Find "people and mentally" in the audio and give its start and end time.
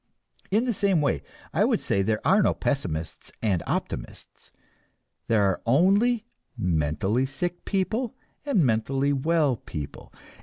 7.65-9.13